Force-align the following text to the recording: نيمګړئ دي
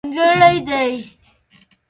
نيمګړئ 0.15 0.53
دي 0.67 0.91